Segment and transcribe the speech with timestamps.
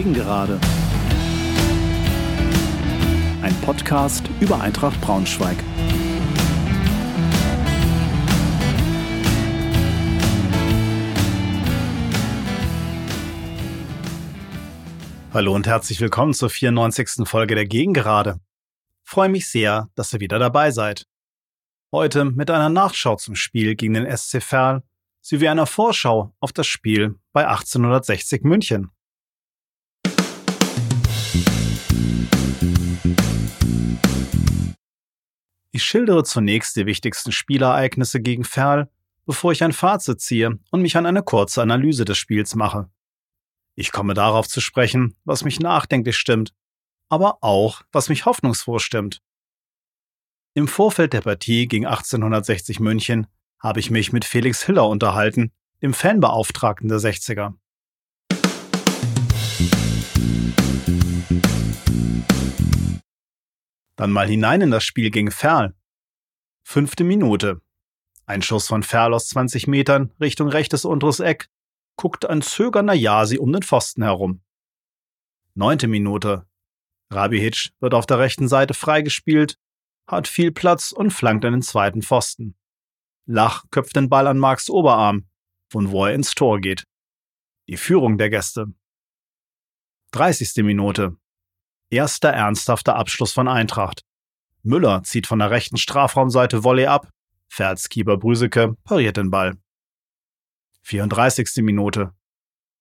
[0.00, 0.58] Gegengerade.
[3.42, 5.58] Ein Podcast über Eintracht Braunschweig.
[15.34, 17.28] Hallo und herzlich willkommen zur 94.
[17.28, 18.40] Folge der Gegengerade.
[19.04, 21.04] Freue mich sehr, dass ihr wieder dabei seid.
[21.92, 24.82] Heute mit einer Nachschau zum Spiel gegen den SC Verl
[25.20, 28.92] sowie einer Vorschau auf das Spiel bei 1860 München.
[35.72, 38.90] Ich schildere zunächst die wichtigsten Spielereignisse gegen Ferl,
[39.24, 42.90] bevor ich ein Fazit ziehe und mich an eine kurze Analyse des Spiels mache.
[43.76, 46.52] Ich komme darauf zu sprechen, was mich nachdenklich stimmt,
[47.08, 49.22] aber auch, was mich hoffnungsfroh stimmt.
[50.54, 53.26] Im Vorfeld der Partie gegen 1860 München
[53.60, 57.54] habe ich mich mit Felix Hiller unterhalten, dem Fanbeauftragten der 60er.
[64.00, 65.74] Dann mal hinein in das Spiel gegen Ferl.
[66.62, 67.60] Fünfte Minute.
[68.24, 71.50] Ein Schuss von Ferl aus 20 Metern Richtung rechtes unteres Eck.
[71.96, 74.40] Guckt ein zögernder Jasi um den Pfosten herum.
[75.52, 76.46] Neunte Minute.
[77.10, 79.58] Rabihic wird auf der rechten Seite freigespielt,
[80.06, 82.56] hat viel Platz und flankt an den zweiten Pfosten.
[83.26, 85.28] Lach köpft den Ball an Marks Oberarm,
[85.68, 86.84] von wo er ins Tor geht.
[87.68, 88.72] Die Führung der Gäste.
[90.12, 90.64] 30.
[90.64, 91.18] Minute.
[91.90, 94.04] Erster ernsthafter Abschluss von Eintracht.
[94.62, 97.10] Müller zieht von der rechten Strafraumseite Volley ab,
[97.48, 99.58] Ferzkeeper Brüseke pariert den Ball.
[100.82, 101.64] 34.
[101.64, 102.14] Minute.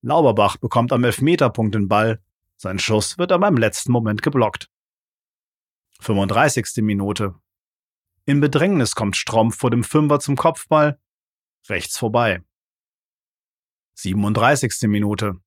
[0.02, 2.22] Lauberbach bekommt am Elfmeterpunkt den Ball,
[2.56, 4.70] sein Schuss wird aber im letzten Moment geblockt.
[6.02, 6.84] 35.
[6.84, 7.34] Minute.
[8.26, 11.00] In Bedrängnis kommt Strompf vor dem Fünfer zum Kopfball,
[11.68, 12.44] rechts vorbei.
[13.96, 14.88] 37.
[14.88, 15.42] Minute.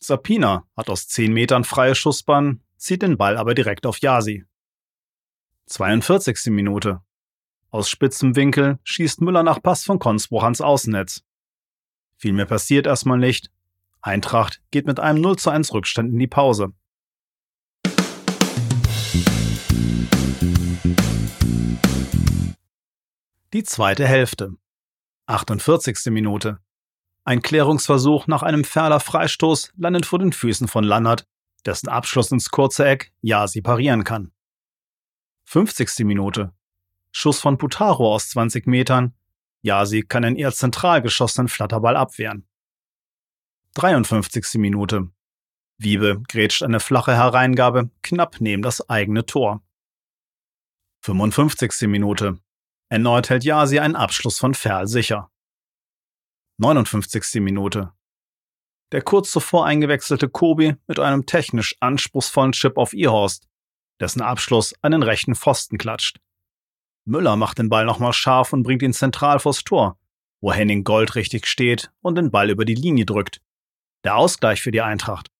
[0.00, 4.44] Sapina hat aus 10 Metern freie Schussbahn, zieht den Ball aber direkt auf Yasi.
[5.66, 6.46] 42.
[6.46, 7.00] Minute.
[7.70, 11.22] Aus spitzem Winkel schießt Müller nach Pass von Konsbruch ans Außennetz.
[12.16, 13.50] Viel mehr passiert erstmal nicht.
[14.00, 16.72] Eintracht geht mit einem 0 zu 1 Rückstand in die Pause.
[23.52, 24.52] Die zweite Hälfte.
[25.26, 26.12] 48.
[26.12, 26.58] Minute.
[27.24, 31.26] Ein Klärungsversuch nach einem Ferler Freistoß landet vor den Füßen von Lannert,
[31.66, 34.32] dessen Abschluss ins kurze Eck Jasi parieren kann.
[35.44, 36.04] 50.
[36.04, 36.52] Minute.
[37.12, 39.14] Schuss von Putaro aus 20 Metern.
[39.62, 42.46] Jasi kann den eher zentral geschossenen Flatterball abwehren.
[43.74, 44.54] 53.
[44.54, 45.10] Minute.
[45.78, 49.62] Wiebe grätscht eine flache Hereingabe knapp neben das eigene Tor.
[51.02, 51.88] 55.
[51.88, 52.38] Minute.
[52.88, 55.30] Erneut hält Jasi einen Abschluss von Ferl sicher.
[56.58, 57.40] 59.
[57.42, 57.92] Minute.
[58.92, 63.48] Der kurz zuvor eingewechselte Kobi mit einem technisch anspruchsvollen Chip auf Ihorst,
[64.00, 66.20] dessen Abschluss an den rechten Pfosten klatscht.
[67.04, 69.98] Müller macht den Ball nochmal scharf und bringt ihn zentral vors Tor,
[70.40, 73.40] wo Henning goldrichtig steht und den Ball über die Linie drückt.
[74.04, 75.30] Der Ausgleich für die Eintracht.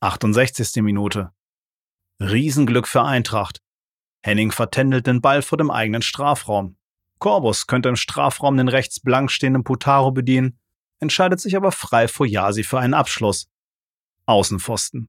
[0.00, 0.82] 68.
[0.82, 1.32] Minute.
[2.20, 3.60] Riesenglück für Eintracht.
[4.24, 6.76] Henning vertändelt den Ball vor dem eigenen Strafraum.
[7.18, 10.58] Corbus könnte im Strafraum den rechts blank stehenden Putaro bedienen,
[11.02, 13.50] entscheidet sich aber frei vor Yasi für einen Abschluss.
[14.26, 15.08] Außenpfosten.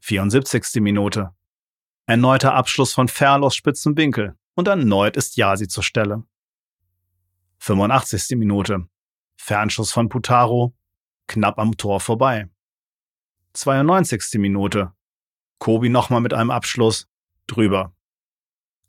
[0.00, 0.80] 74.
[0.80, 1.34] Minute.
[2.06, 6.24] Erneuter Abschluss von Ferl aus spitzen Winkel und erneut ist Yasi zur Stelle.
[7.58, 8.38] 85.
[8.38, 8.88] Minute.
[9.36, 10.74] Fernschuss von Putaro,
[11.26, 12.48] knapp am Tor vorbei.
[13.52, 14.40] 92.
[14.40, 14.92] Minute.
[15.58, 17.08] Kobi nochmal mit einem Abschluss,
[17.46, 17.94] drüber.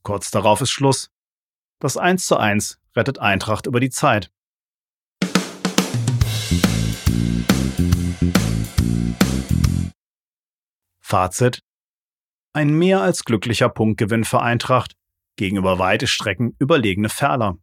[0.03, 1.11] Kurz darauf ist Schluss.
[1.79, 4.31] Das 1 zu 1 rettet Eintracht über die Zeit.
[10.99, 11.61] Fazit.
[12.53, 14.95] Ein mehr als glücklicher Punktgewinn für Eintracht
[15.35, 17.57] gegenüber weite Strecken überlegene Ferler.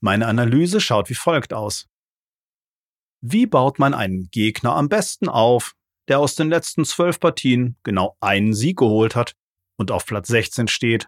[0.00, 1.88] Meine Analyse schaut wie folgt aus.
[3.22, 5.72] Wie baut man einen Gegner am besten auf,
[6.08, 9.34] der aus den letzten zwölf Partien genau einen Sieg geholt hat
[9.76, 11.06] und auf Platz 16 steht.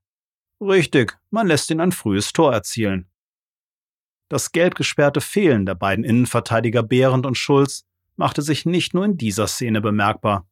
[0.61, 3.11] Richtig, man lässt ihn ein frühes Tor erzielen.
[4.29, 7.85] Das geldgesperrte Fehlen der beiden Innenverteidiger Behrendt und Schulz
[8.17, 10.49] machte sich nicht nur in dieser Szene bemerkbar.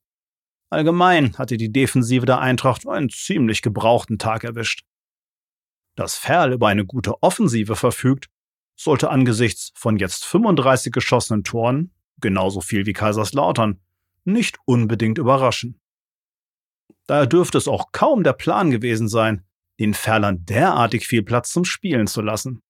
[0.71, 4.85] Allgemein hatte die Defensive der Eintracht einen ziemlich gebrauchten Tag erwischt.
[5.97, 8.29] Dass Ferl über eine gute Offensive verfügt,
[8.77, 13.81] sollte angesichts von jetzt 35 geschossenen Toren, genauso viel wie Kaiserslautern,
[14.25, 15.81] nicht unbedingt überraschen.
[17.07, 19.45] Daher dürfte es auch kaum der Plan gewesen sein,
[19.79, 22.63] den Ferlern derartig viel Platz zum Spielen zu lassen.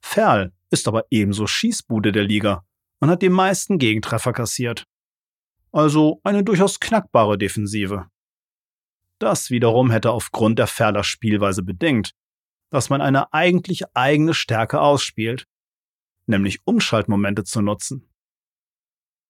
[0.00, 2.64] Ferl ist aber ebenso Schießbude der Liga
[3.00, 4.86] und hat die meisten Gegentreffer kassiert.
[5.72, 8.08] Also eine durchaus knackbare Defensive.
[9.18, 12.12] Das wiederum hätte aufgrund der Ferler Spielweise bedingt,
[12.70, 15.46] dass man eine eigentlich eigene Stärke ausspielt,
[16.26, 18.08] nämlich Umschaltmomente zu nutzen.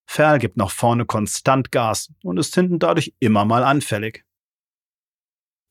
[0.06, 4.24] Ferl gibt nach vorne konstant Gas und ist hinten dadurch immer mal anfällig.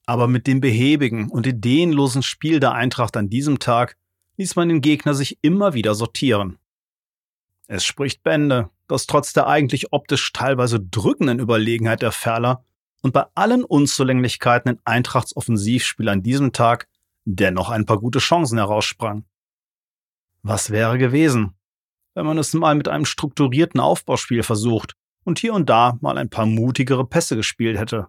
[0.10, 3.96] Aber mit dem behäbigen und ideenlosen Spiel der Eintracht an diesem Tag
[4.38, 6.58] ließ man den Gegner sich immer wieder sortieren.
[7.68, 12.66] Es spricht Bände, dass trotz der eigentlich optisch teilweise drückenden Überlegenheit der Ferler
[13.04, 16.88] und bei allen Unzulänglichkeiten in Eintrachts Offensivspiel an diesem Tag
[17.26, 19.26] dennoch ein paar gute Chancen heraussprangen.
[20.42, 21.54] Was wäre gewesen,
[22.16, 26.32] wenn man es mal mit einem strukturierten Aufbauspiel versucht und hier und da mal ein
[26.32, 28.08] paar mutigere Pässe gespielt hätte?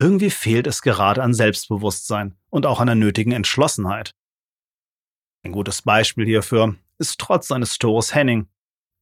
[0.00, 4.14] Irgendwie fehlt es gerade an Selbstbewusstsein und auch an der nötigen Entschlossenheit.
[5.44, 8.48] Ein gutes Beispiel hierfür ist trotz seines Tores Henning,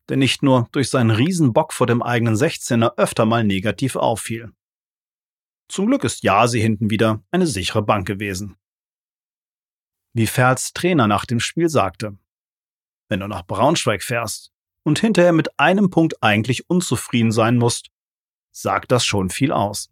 [0.08, 4.52] der nicht nur durch seinen Riesenbock vor dem eigenen 16er öfter mal negativ auffiel.
[5.68, 8.56] Zum Glück ist Jasi hinten wieder eine sichere Bank gewesen.
[10.14, 12.18] Wie Ferls Trainer nach dem Spiel sagte,
[13.08, 14.52] wenn du nach Braunschweig fährst
[14.82, 17.90] und hinterher mit einem Punkt eigentlich unzufrieden sein musst,
[18.50, 19.90] sagt das schon viel aus.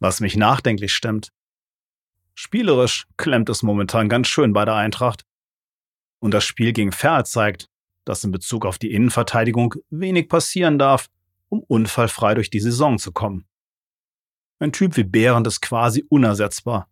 [0.00, 1.28] Was mich nachdenklich stimmt.
[2.34, 5.24] Spielerisch klemmt es momentan ganz schön bei der Eintracht.
[6.18, 7.68] Und das Spiel gegen Ferl zeigt,
[8.04, 11.08] dass in Bezug auf die Innenverteidigung wenig passieren darf,
[11.48, 13.46] um unfallfrei durch die Saison zu kommen.
[14.58, 16.88] Ein Typ wie Behrendt ist quasi unersetzbar.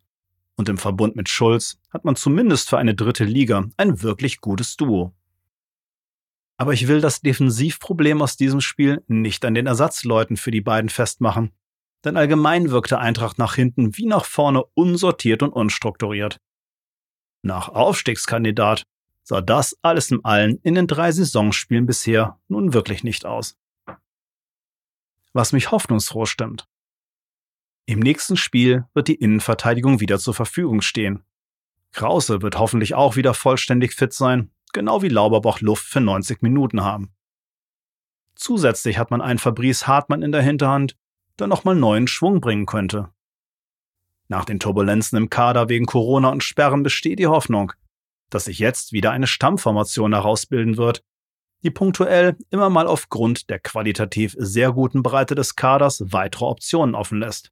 [0.55, 4.77] Und im Verbund mit Schulz hat man zumindest für eine dritte Liga ein wirklich gutes
[4.77, 5.13] Duo.
[6.61, 10.91] Aber ich will das Defensivproblem aus diesem Spiel nicht an den Ersatzleuten für die beiden
[10.91, 11.49] festmachen.
[12.05, 16.39] Denn allgemein wirkte Eintracht nach hinten wie nach vorne unsortiert und unstrukturiert.
[17.41, 18.83] Nach Aufstiegskandidat
[19.23, 23.57] sah das alles im Allen in den drei Saisonspielen bisher nun wirklich nicht aus.
[25.33, 26.67] Was mich hoffnungsfroh stimmt.
[27.87, 31.23] Im nächsten Spiel wird die Innenverteidigung wieder zur Verfügung stehen.
[31.91, 36.83] Krause wird hoffentlich auch wieder vollständig fit sein, genau wie Lauberbach Luft für 90 Minuten
[36.83, 37.13] haben.
[38.35, 40.97] Zusätzlich hat man einen Fabrice Hartmann in der Hinterhand,
[41.39, 43.09] der nochmal neuen Schwung bringen könnte.
[44.27, 47.73] Nach den Turbulenzen im Kader wegen Corona und Sperren besteht die Hoffnung,
[48.29, 51.03] dass sich jetzt wieder eine Stammformation herausbilden wird,
[51.63, 57.19] die punktuell immer mal aufgrund der qualitativ sehr guten Breite des Kaders weitere Optionen offen
[57.19, 57.51] lässt.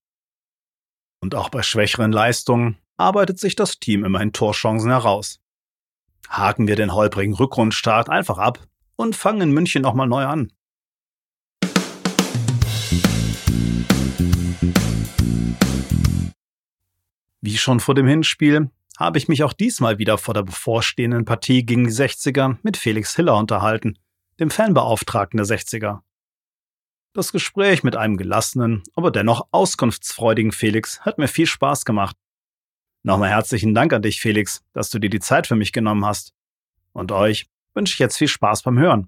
[1.22, 5.42] Und auch bei schwächeren Leistungen arbeitet sich das Team immerhin Torchancen heraus.
[6.30, 8.60] Haken wir den holprigen Rückrundstart einfach ab
[8.96, 10.52] und fangen in München nochmal neu an.
[17.42, 21.66] Wie schon vor dem Hinspiel habe ich mich auch diesmal wieder vor der bevorstehenden Partie
[21.66, 23.98] gegen die 60er mit Felix Hiller unterhalten,
[24.40, 26.02] dem Fanbeauftragten der 60er.
[27.14, 32.16] Das Gespräch mit einem gelassenen, aber dennoch auskunftsfreudigen Felix hat mir viel Spaß gemacht.
[33.02, 36.34] Nochmal herzlichen Dank an dich, Felix, dass du dir die Zeit für mich genommen hast.
[36.92, 39.08] Und euch wünsche ich jetzt viel Spaß beim Hören.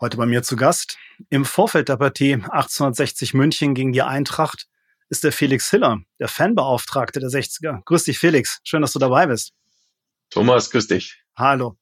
[0.00, 0.96] Heute bei mir zu Gast
[1.28, 4.66] im Vorfeld der Partie 1860 München gegen die Eintracht
[5.10, 7.82] ist der Felix Hiller, der Fanbeauftragte der 60er.
[7.84, 8.60] Grüß dich, Felix.
[8.64, 9.52] Schön, dass du dabei bist.
[10.30, 11.22] Thomas, grüß dich.
[11.36, 11.76] Hallo.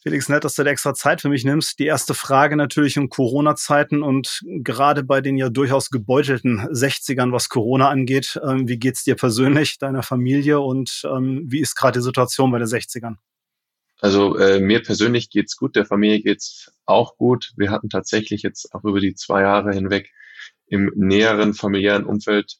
[0.00, 1.80] Felix, nett, dass du dir extra Zeit für mich nimmst.
[1.80, 7.48] Die erste Frage natürlich in Corona-Zeiten und gerade bei den ja durchaus gebeutelten 60ern, was
[7.48, 8.40] Corona angeht.
[8.46, 12.58] Ähm, wie geht's dir persönlich, deiner Familie und ähm, wie ist gerade die Situation bei
[12.58, 13.16] den 60ern?
[14.00, 17.52] Also äh, mir persönlich geht's gut, der Familie geht's auch gut.
[17.56, 20.12] Wir hatten tatsächlich jetzt auch über die zwei Jahre hinweg
[20.68, 22.58] im näheren familiären Umfeld,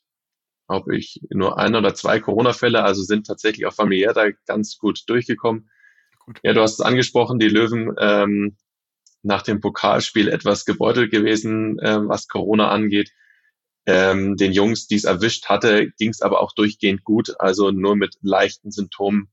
[0.66, 5.04] glaube ich, nur ein oder zwei Corona-Fälle, also sind tatsächlich auch familiär da ganz gut
[5.06, 5.70] durchgekommen.
[6.28, 6.40] Gut.
[6.42, 8.58] Ja, du hast es angesprochen, die Löwen ähm,
[9.22, 13.12] nach dem Pokalspiel etwas gebeutelt gewesen, äh, was Corona angeht.
[13.86, 17.96] Ähm, den Jungs, die es erwischt hatte, ging es aber auch durchgehend gut, also nur
[17.96, 19.30] mit leichten Symptomen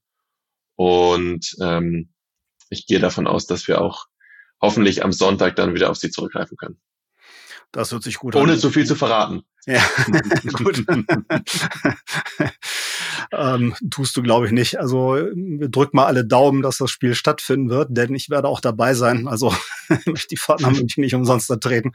[0.76, 2.14] und ähm,
[2.70, 4.06] ich gehe davon aus, dass wir auch
[4.62, 6.80] hoffentlich am Sonntag dann wieder auf sie zurückgreifen können.
[7.74, 8.50] Das hört sich gut Ohne an.
[8.52, 9.44] Ohne zu viel zu verraten.
[9.66, 9.82] Ja,
[10.54, 10.86] gut.
[13.32, 14.80] ähm, tust du, glaube ich, nicht.
[14.80, 18.94] Also drück mal alle Daumen, dass das Spiel stattfinden wird, denn ich werde auch dabei
[18.94, 19.28] sein.
[19.28, 19.54] Also
[20.32, 21.94] die Fahrt nach München nicht umsonst ertreten.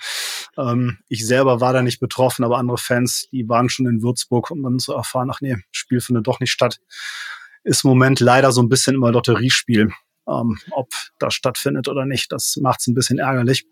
[0.58, 4.50] Ähm, ich selber war da nicht betroffen, aber andere Fans, die waren schon in Würzburg,
[4.50, 6.80] um dann zu erfahren, ach nee, Spiel findet doch nicht statt
[7.64, 9.92] ist im Moment leider so ein bisschen immer Lotteriespiel,
[10.28, 12.32] ähm, ob das stattfindet oder nicht.
[12.32, 13.66] Das macht es ein bisschen ärgerlich.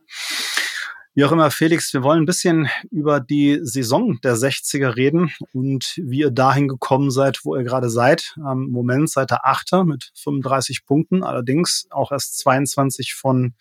[1.19, 6.01] Wie auch immer, Felix, wir wollen ein bisschen über die Saison der 60er reden und
[6.01, 8.37] wie ihr dahin gekommen seid, wo ihr gerade seid.
[8.41, 13.57] Am Moment seid ihr Achter mit 35 Punkten, allerdings auch erst 22 von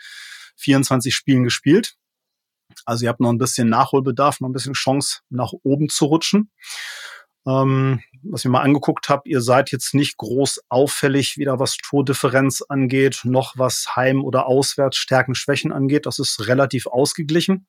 [0.58, 1.96] 24 Spielen gespielt.
[2.86, 6.52] Also ihr habt noch ein bisschen Nachholbedarf, noch ein bisschen Chance, nach oben zu rutschen.
[7.48, 12.62] Ähm, was ich mal angeguckt habe, ihr seid jetzt nicht groß auffällig, weder was Tordifferenz
[12.62, 16.06] angeht, noch was Heim- oder Auswärtsstärken, Schwächen angeht.
[16.06, 17.68] Das ist relativ ausgeglichen.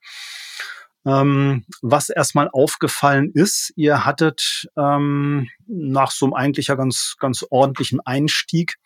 [1.07, 7.45] Ähm, was erstmal aufgefallen ist, ihr hattet ähm, nach so einem eigentlich ja ganz, ganz
[7.49, 8.77] ordentlichen Einstieg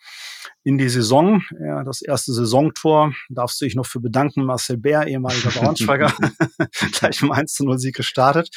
[0.63, 5.07] in die Saison, ja, das erste Saisontor, darfst du dich noch für bedanken, Marcel Bär,
[5.07, 6.13] ehemaliger Braunschweiger,
[6.99, 8.49] gleich um 1 zu 0 Sieg gestartet.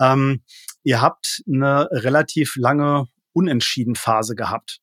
[0.00, 0.42] Ähm,
[0.82, 4.80] ihr habt eine relativ lange Unentschieden-Phase gehabt.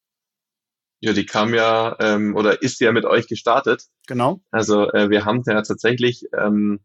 [1.02, 3.84] Ja, die kam ja ähm, oder ist ja mit euch gestartet.
[4.08, 4.42] Genau.
[4.52, 6.82] Also äh, wir haben ja tatsächlich ähm,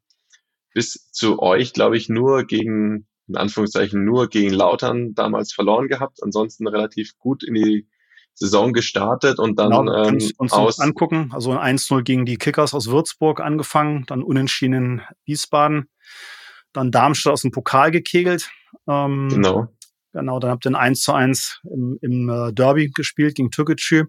[0.72, 6.22] bis zu euch, glaube ich, nur gegen, in Anführungszeichen, nur gegen Lautern damals verloren gehabt.
[6.22, 7.88] Ansonsten relativ gut in die
[8.34, 11.30] Saison gestartet und dann genau, ähm, uns aus angucken.
[11.32, 15.88] Also 1-0 gegen die Kickers aus Würzburg angefangen, dann unentschieden in Wiesbaden,
[16.72, 18.50] dann Darmstadt aus dem Pokal gekegelt.
[18.86, 19.68] Ähm, genau.
[20.12, 24.04] Genau, dann habt ihr ein 1 zu 1 im, im äh, Derby gespielt gegen Türkgücü.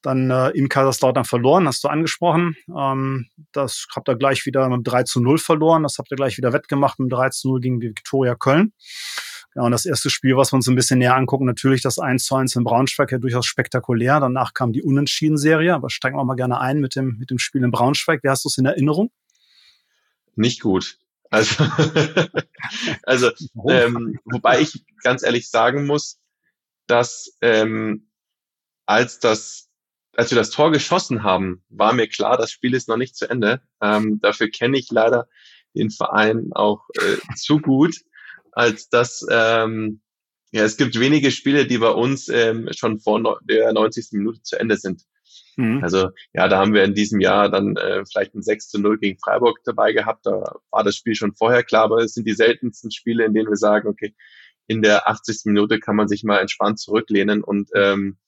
[0.00, 2.56] Dann äh, in Kaiserslautern verloren, hast du angesprochen.
[2.74, 5.82] Ähm, das habt ihr gleich wieder mit 3 zu 0 verloren.
[5.82, 8.72] Das habt ihr gleich wieder wettgemacht mit 3 zu 0 gegen die Viktoria Köln.
[9.54, 12.24] Ja, und das erste Spiel, was wir uns ein bisschen näher angucken, natürlich das 1
[12.24, 14.18] zu 1 in Braunschweig, ja durchaus spektakulär.
[14.18, 17.62] Danach kam die Unentschieden-Serie, aber steigen wir mal gerne ein mit dem, mit dem Spiel
[17.62, 18.24] in Braunschweig.
[18.24, 19.10] Wie hast du es in Erinnerung?
[20.36, 20.96] Nicht gut.
[21.32, 21.64] Also,
[23.04, 23.30] also
[23.66, 26.20] ähm, wobei ich ganz ehrlich sagen muss,
[26.86, 28.10] dass ähm,
[28.84, 29.70] als das
[30.14, 33.30] als wir das Tor geschossen haben, war mir klar, das Spiel ist noch nicht zu
[33.30, 33.62] Ende.
[33.80, 35.26] Ähm, dafür kenne ich leider
[35.74, 37.96] den Verein auch äh, zu gut,
[38.50, 40.02] als dass ähm,
[40.50, 44.08] ja, es gibt wenige Spiele, die bei uns ähm, schon vor der 90.
[44.12, 45.06] Minute zu Ende sind.
[45.56, 45.82] Mhm.
[45.82, 48.98] Also ja, da haben wir in diesem Jahr dann äh, vielleicht ein 6 zu 0
[48.98, 50.26] gegen Freiburg dabei gehabt.
[50.26, 53.48] Da war das Spiel schon vorher klar, aber es sind die seltensten Spiele, in denen
[53.48, 54.14] wir sagen, okay,
[54.66, 55.42] in der 80.
[55.44, 58.18] Minute kann man sich mal entspannt zurücklehnen und ähm,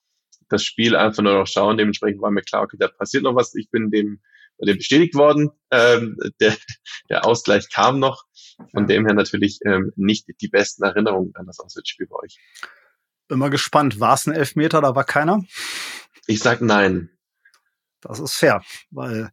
[0.49, 1.79] das Spiel einfach nur noch schauen.
[1.79, 3.55] Dementsprechend war mir klar, okay, da passiert noch was.
[3.55, 4.21] Ich bin dem,
[4.61, 5.51] dem bestätigt worden.
[5.71, 6.55] Ähm, der,
[7.11, 8.25] der Ausgleich kam noch.
[8.71, 12.39] Von dem her natürlich ähm, nicht die besten Erinnerungen an das Auswärtsspiel bei euch.
[13.29, 14.01] Mal gespannt.
[14.01, 15.43] War es ein Elfmeter, da war keiner?
[16.27, 17.11] Ich sag nein.
[18.01, 19.31] Das ist fair, weil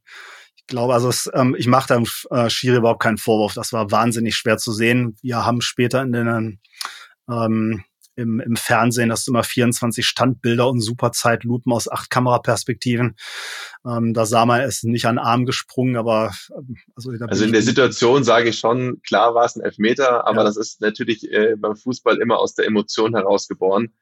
[0.56, 1.88] ich glaube, also es, ähm, ich mache
[2.30, 3.54] da äh, Schiri überhaupt keinen Vorwurf.
[3.54, 5.18] Das war wahnsinnig schwer zu sehen.
[5.22, 6.60] Wir haben später in den
[7.30, 7.84] ähm,
[8.16, 13.16] im, im Fernsehen hast du immer 24 Standbilder und super Zeitlupen aus acht Kameraperspektiven.
[13.86, 16.34] Ähm, da sah man es nicht an Arm gesprungen, aber
[16.96, 20.44] also, also in der Situation sage ich schon, klar war es ein Elfmeter, aber ja.
[20.44, 23.94] das ist natürlich äh, beim Fußball immer aus der Emotion herausgeboren.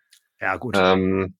[0.41, 0.75] Ja, gut.
[0.77, 1.35] Ähm,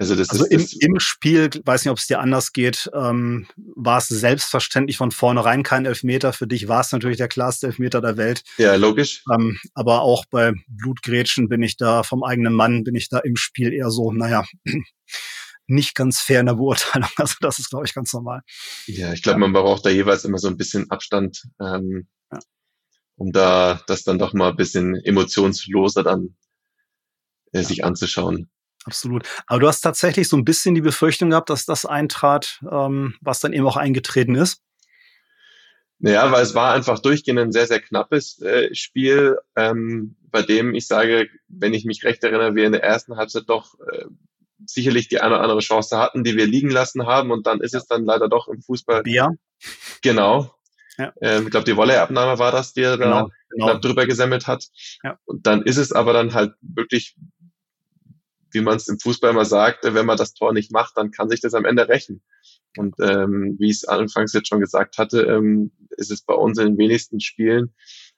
[0.00, 2.90] also, das also ist, im, das im Spiel, weiß nicht, ob es dir anders geht,
[2.94, 6.32] ähm, war es selbstverständlich von vornherein kein Elfmeter.
[6.32, 8.42] Für dich war es natürlich der klarste Elfmeter der Welt.
[8.56, 9.22] Ja, logisch.
[9.30, 13.36] Ähm, aber auch bei Blutgrätschen bin ich da, vom eigenen Mann bin ich da im
[13.36, 14.46] Spiel eher so, naja,
[15.66, 17.10] nicht ganz fair in der Beurteilung.
[17.18, 18.40] Also das ist, glaube ich, ganz normal.
[18.86, 22.38] Ja, ich glaube, man braucht da jeweils immer so ein bisschen Abstand, ähm, ja.
[23.16, 26.36] um da das dann doch mal ein bisschen emotionsloser dann
[27.52, 27.64] äh, ja.
[27.64, 28.48] sich anzuschauen.
[28.84, 29.28] Absolut.
[29.46, 33.40] Aber du hast tatsächlich so ein bisschen die Befürchtung gehabt, dass das eintrat, ähm, was
[33.40, 34.62] dann eben auch eingetreten ist.
[35.98, 40.74] Naja, weil es war einfach durchgehend ein sehr, sehr knappes äh, Spiel, ähm, bei dem
[40.74, 44.06] ich sage, wenn ich mich recht erinnere, wir in der ersten Halbzeit doch äh,
[44.64, 47.74] sicherlich die eine oder andere Chance hatten, die wir liegen lassen haben und dann ist
[47.74, 49.02] es dann leider doch im Fußball.
[49.06, 49.30] Ja.
[50.02, 50.54] Genau.
[50.96, 51.12] Ja.
[51.20, 53.78] Ähm, ich glaube, die Volleyabnahme war das, die er genau, da genau.
[53.78, 54.66] drüber gesammelt hat.
[55.02, 55.18] Ja.
[55.24, 57.16] Und dann ist es aber dann halt wirklich
[58.52, 61.28] wie man es im Fußball immer sagt, wenn man das Tor nicht macht, dann kann
[61.28, 62.22] sich das am Ende rächen.
[62.76, 66.58] Und ähm, wie ich es anfangs jetzt schon gesagt hatte, ähm, ist es bei uns
[66.58, 67.74] in den wenigsten Spielen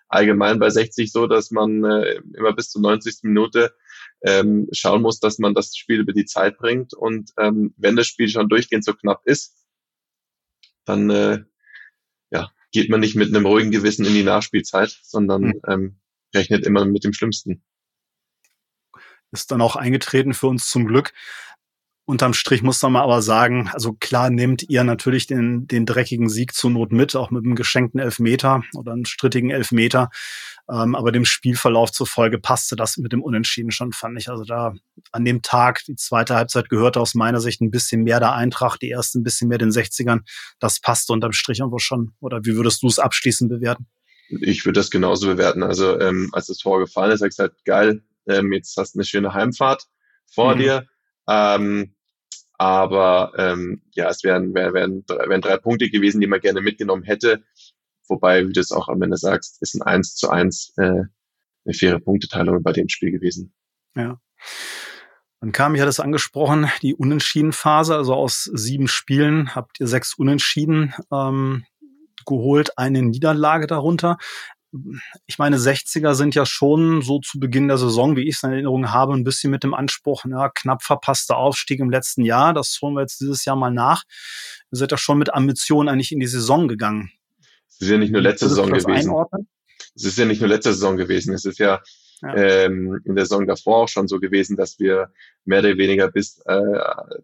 [0.08, 3.20] allgemein bei 60 so, dass man äh, immer bis zur 90.
[3.22, 3.74] Minute
[4.22, 6.92] ähm, schauen muss, dass man das Spiel über die Zeit bringt.
[6.92, 9.56] Und ähm, wenn das Spiel schon durchgehend so knapp ist,
[10.84, 11.44] dann äh,
[12.30, 15.60] ja, geht man nicht mit einem ruhigen Gewissen in die Nachspielzeit, sondern mhm.
[15.66, 16.00] ähm,
[16.34, 17.64] rechnet immer mit dem Schlimmsten
[19.32, 21.12] ist dann auch eingetreten für uns zum Glück.
[22.04, 26.52] Unterm Strich muss man aber sagen, also klar nehmt ihr natürlich den, den dreckigen Sieg
[26.52, 30.10] zur Not mit, auch mit einem geschenkten Elfmeter oder einem strittigen Elfmeter.
[30.68, 34.28] Ähm, aber dem Spielverlauf zufolge passte das mit dem Unentschieden schon, fand ich.
[34.28, 34.74] Also da
[35.12, 38.82] an dem Tag, die zweite Halbzeit gehörte aus meiner Sicht ein bisschen mehr der Eintracht,
[38.82, 40.20] die erste ein bisschen mehr den 60ern.
[40.58, 42.14] Das passte unterm Strich irgendwo schon.
[42.18, 43.86] Oder wie würdest du es abschließend bewerten?
[44.40, 45.62] Ich würde das genauso bewerten.
[45.62, 48.98] Also ähm, als das Tor gefallen ist, habe ich gesagt, geil, ähm, jetzt hast du
[48.98, 49.86] eine schöne Heimfahrt
[50.26, 50.58] vor mhm.
[50.58, 50.86] dir.
[51.28, 51.94] Ähm,
[52.58, 57.02] aber ähm, ja, es wären, wären, wären, wären drei Punkte gewesen, die man gerne mitgenommen
[57.02, 57.42] hätte.
[58.08, 61.02] Wobei, wie du es auch am Ende sagst, ist ein 1 zu 1 äh,
[61.64, 63.54] eine faire Punkteteilung bei dem Spiel gewesen.
[63.94, 64.20] Ja.
[65.40, 67.96] Dann kam, ich hatte es angesprochen, die Unentschieden-Phase.
[67.96, 71.64] Also aus sieben Spielen habt ihr sechs Unentschieden ähm,
[72.26, 74.18] geholt, eine Niederlage darunter
[75.26, 78.52] ich meine, 60er sind ja schon so zu Beginn der Saison, wie ich es in
[78.52, 82.54] Erinnerung habe, ein bisschen mit dem Anspruch, ja, knapp verpasster Aufstieg im letzten Jahr.
[82.54, 84.04] Das holen wir jetzt dieses Jahr mal nach.
[84.72, 87.10] Ihr seid ja schon mit Ambitionen eigentlich in die Saison gegangen.
[87.68, 88.92] Es ist ja nicht nur letzte Saison gewesen.
[88.92, 89.48] Einordnen?
[89.94, 91.34] Es ist ja nicht nur letzte Saison gewesen.
[91.34, 91.82] Es ist ja,
[92.22, 92.34] ja.
[92.34, 95.12] Ähm, in der Saison davor auch schon so gewesen, dass wir
[95.44, 96.60] mehr oder weniger bis äh,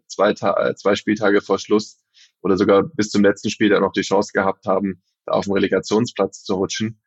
[0.07, 1.99] zwei, Ta zwei Spieltage vor Schluss
[2.41, 5.53] oder sogar bis zum letzten Spiel dann noch die Chance gehabt haben, da auf dem
[5.53, 6.99] Relegationsplatz zu rutschen.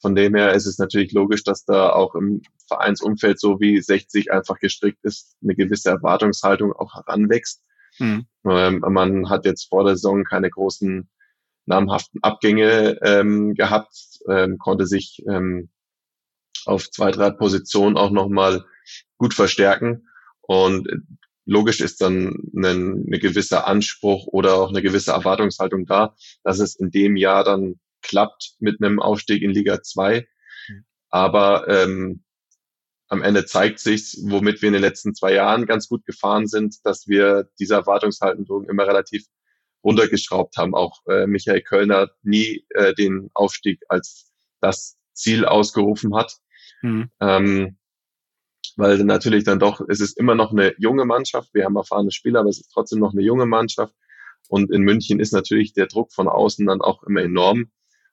[0.00, 4.30] Von dem her ist es natürlich logisch, dass da auch im Vereinsumfeld so wie 60
[4.30, 7.62] einfach gestrickt ist, eine gewisse Erwartungshaltung auch heranwächst.
[7.98, 8.26] Mhm.
[8.46, 11.08] Ähm, man hat jetzt vor der Saison keine großen
[11.66, 15.68] namhaften Abgänge ähm, gehabt, ähm, konnte sich ähm,
[16.64, 18.64] auf zwei, drei Positionen auch nochmal
[19.16, 20.08] gut verstärken.
[20.40, 20.88] Und
[21.44, 26.14] logisch ist dann ein, eine gewisse Anspruch oder auch eine gewisse Erwartungshaltung da,
[26.44, 30.26] dass es in dem Jahr dann klappt mit einem Aufstieg in Liga 2.
[30.68, 30.84] Mhm.
[31.10, 32.24] Aber ähm,
[33.08, 36.84] am Ende zeigt sich, womit wir in den letzten zwei Jahren ganz gut gefahren sind,
[36.84, 39.24] dass wir diese Erwartungshaltung immer relativ
[39.82, 40.74] runtergeschraubt haben.
[40.74, 46.36] Auch äh, Michael Kölner nie äh, den Aufstieg als das Ziel ausgerufen hat.
[46.82, 47.10] Mhm.
[47.20, 47.78] Ähm,
[48.76, 51.52] weil natürlich dann doch, es ist immer noch eine junge Mannschaft.
[51.52, 53.94] Wir haben erfahrene Spieler, aber es ist trotzdem noch eine junge Mannschaft.
[54.48, 57.70] Und in München ist natürlich der Druck von außen dann auch immer enorm.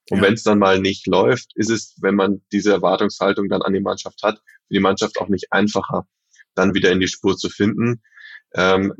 [0.09, 0.23] Und ja.
[0.23, 3.79] wenn es dann mal nicht läuft, ist es, wenn man diese Erwartungshaltung dann an die
[3.79, 6.07] Mannschaft hat, für die Mannschaft auch nicht einfacher,
[6.53, 8.01] dann wieder in die Spur zu finden.
[8.53, 8.93] Ähm,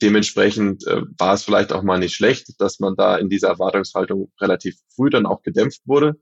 [0.00, 4.32] dementsprechend äh, war es vielleicht auch mal nicht schlecht, dass man da in dieser Erwartungshaltung
[4.40, 6.16] relativ früh dann auch gedämpft wurde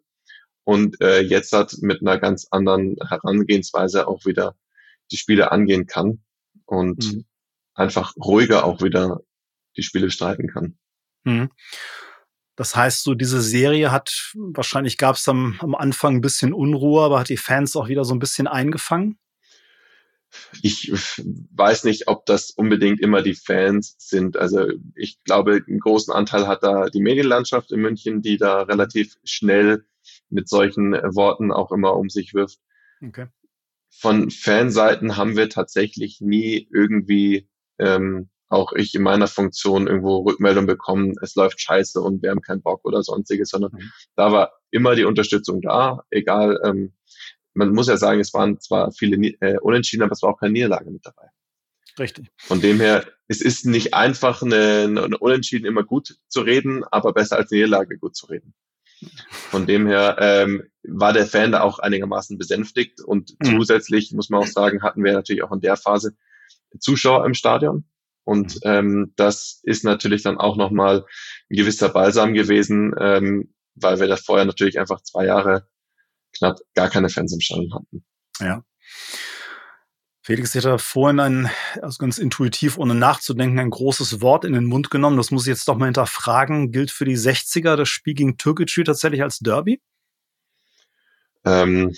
[0.66, 4.56] und äh, jetzt hat mit einer ganz anderen Herangehensweise auch wieder
[5.12, 6.24] die Spiele angehen kann
[6.64, 7.24] und mhm.
[7.74, 9.20] einfach ruhiger auch wieder
[9.76, 10.76] die Spiele streiten kann.
[11.22, 11.50] Mhm.
[12.56, 17.02] Das heißt, so diese Serie hat, wahrscheinlich gab es am, am Anfang ein bisschen Unruhe,
[17.02, 19.18] aber hat die Fans auch wieder so ein bisschen eingefangen?
[20.62, 24.36] Ich weiß nicht, ob das unbedingt immer die Fans sind.
[24.36, 29.16] Also ich glaube, einen großen Anteil hat da die Medienlandschaft in München, die da relativ
[29.24, 29.84] schnell
[30.28, 32.58] mit solchen Worten auch immer um sich wirft.
[33.02, 33.26] Okay.
[33.90, 40.66] Von Fanseiten haben wir tatsächlich nie irgendwie ähm, auch ich in meiner Funktion irgendwo Rückmeldung
[40.66, 43.90] bekommen, es läuft scheiße und wir haben keinen Bock oder sonstiges, sondern mhm.
[44.14, 46.92] da war immer die Unterstützung da, egal, ähm,
[47.54, 50.52] man muss ja sagen, es waren zwar viele äh, Unentschieden, aber es war auch keine
[50.52, 51.28] Niederlage mit dabei.
[51.98, 52.30] Richtig.
[52.36, 57.14] Von dem her, es ist nicht einfach, eine, eine Unentschieden immer gut zu reden, aber
[57.14, 58.54] besser als eine Niederlage gut zu reden.
[59.28, 63.56] Von dem her ähm, war der Fan da auch einigermaßen besänftigt und mhm.
[63.56, 66.14] zusätzlich muss man auch sagen, hatten wir natürlich auch in der Phase
[66.78, 67.84] Zuschauer im Stadion.
[68.26, 71.04] Und ähm, das ist natürlich dann auch nochmal
[71.48, 75.68] ein gewisser Balsam gewesen, ähm, weil wir da vorher natürlich einfach zwei Jahre
[76.36, 78.04] knapp gar keine Fans im Stadion hatten.
[78.40, 78.64] Ja.
[80.22, 84.64] Felix hat da vorhin ein, also ganz intuitiv, ohne nachzudenken, ein großes Wort in den
[84.64, 85.18] Mund genommen.
[85.18, 86.72] Das muss ich jetzt doch mal hinterfragen.
[86.72, 89.80] Gilt für die 60er das Spiel gegen Türkgücü tatsächlich als Derby?
[91.44, 91.94] Ähm,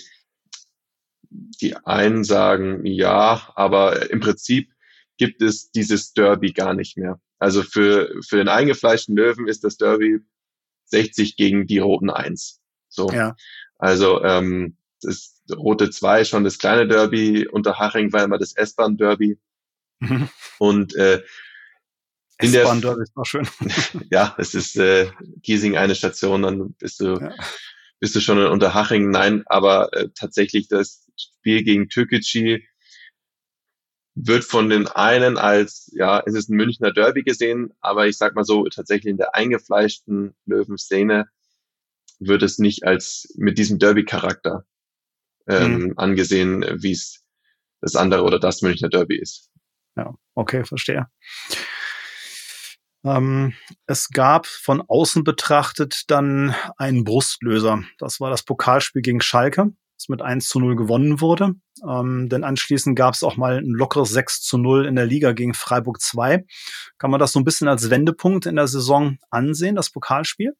[1.31, 4.71] die einen sagen ja, aber im Prinzip
[5.19, 7.19] gibt es dieses Derby gar nicht mehr.
[7.37, 10.19] Also für, für den eingefleischten Löwen ist das Derby
[10.85, 12.59] 60 gegen die Roten 1.
[12.87, 13.11] So.
[13.11, 13.35] Ja.
[13.77, 19.37] Also ähm, das Rote 2 schon das kleine Derby, unter Haching war immer das S-Bahn-Derby.
[19.99, 20.29] Mhm.
[20.57, 21.21] Und äh,
[22.41, 23.47] in der S-Bahn-Derby ist auch schön.
[24.11, 27.33] ja, es ist äh, Giesing eine Station, dann bist du, ja.
[27.99, 29.09] bist du schon unter Haching.
[29.09, 32.61] Nein, aber äh, tatsächlich das Spiel gegen Türkgücü
[34.21, 38.35] wird von den einen als, ja, es ist ein Münchner Derby gesehen, aber ich sag
[38.35, 41.29] mal so, tatsächlich in der eingefleischten Löwenszene
[42.19, 44.65] wird es nicht als mit diesem Derby-Charakter
[45.47, 45.93] ähm, mhm.
[45.95, 47.23] angesehen, wie es
[47.79, 49.49] das andere oder das Münchner Derby ist.
[49.95, 51.07] Ja, okay, verstehe.
[53.05, 53.53] Ähm,
[53.85, 57.83] es gab von außen betrachtet dann einen Brustlöser.
[57.97, 61.55] Das war das Pokalspiel gegen Schalke, das mit 1 zu 0 gewonnen wurde.
[61.87, 65.33] Ähm, denn anschließend gab es auch mal ein lockeres 6 zu 0 in der Liga
[65.33, 66.45] gegen Freiburg 2.
[66.97, 70.53] Kann man das so ein bisschen als Wendepunkt in der Saison ansehen, das Pokalspiel?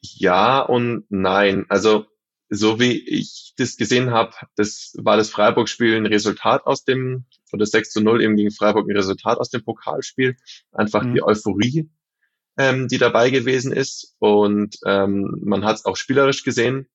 [0.00, 1.66] Ja und nein.
[1.68, 2.06] Also
[2.48, 7.66] so wie ich das gesehen habe, das war das Freiburg-Spiel ein Resultat aus dem, oder
[7.66, 10.36] 6 zu 0 eben gegen Freiburg ein Resultat aus dem Pokalspiel.
[10.72, 11.14] Einfach mhm.
[11.14, 11.90] die Euphorie,
[12.56, 14.14] ähm, die dabei gewesen ist.
[14.18, 16.88] Und ähm, man hat es auch spielerisch gesehen.